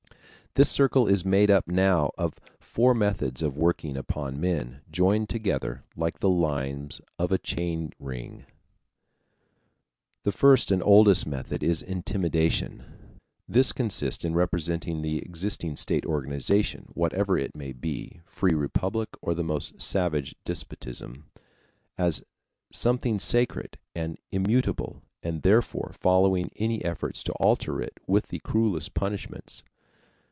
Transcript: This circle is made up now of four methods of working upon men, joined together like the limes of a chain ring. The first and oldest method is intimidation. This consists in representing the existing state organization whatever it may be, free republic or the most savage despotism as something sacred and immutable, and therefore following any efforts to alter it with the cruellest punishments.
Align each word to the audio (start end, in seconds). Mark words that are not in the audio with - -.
This 0.55 0.67
circle 0.67 1.07
is 1.07 1.23
made 1.23 1.49
up 1.49 1.69
now 1.69 2.11
of 2.17 2.33
four 2.59 2.93
methods 2.93 3.41
of 3.41 3.55
working 3.55 3.95
upon 3.95 4.37
men, 4.41 4.81
joined 4.91 5.29
together 5.29 5.85
like 5.95 6.19
the 6.19 6.27
limes 6.27 6.99
of 7.17 7.31
a 7.31 7.37
chain 7.37 7.93
ring. 7.99 8.43
The 10.23 10.33
first 10.33 10.69
and 10.69 10.83
oldest 10.83 11.25
method 11.25 11.63
is 11.63 11.81
intimidation. 11.81 12.83
This 13.47 13.71
consists 13.71 14.25
in 14.25 14.33
representing 14.33 15.01
the 15.01 15.19
existing 15.19 15.77
state 15.77 16.05
organization 16.05 16.89
whatever 16.95 17.37
it 17.37 17.55
may 17.55 17.71
be, 17.71 18.19
free 18.25 18.53
republic 18.53 19.07
or 19.21 19.33
the 19.33 19.45
most 19.45 19.81
savage 19.81 20.35
despotism 20.43 21.29
as 21.97 22.25
something 22.73 23.19
sacred 23.19 23.77
and 23.95 24.17
immutable, 24.31 25.01
and 25.23 25.43
therefore 25.43 25.93
following 26.01 26.51
any 26.57 26.83
efforts 26.83 27.23
to 27.23 27.31
alter 27.35 27.81
it 27.81 27.93
with 28.05 28.27
the 28.27 28.39
cruellest 28.39 28.93
punishments. 28.93 29.63